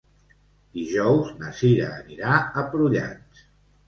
Dijous 0.77 1.29
na 1.41 1.51
Cira 1.59 1.89
anirà 1.97 2.31
a 2.39 2.65
Prullans. 2.73 3.45